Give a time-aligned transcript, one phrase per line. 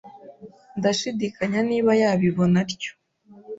[0.79, 2.91] Ndashidikanya niba yabibona atyo.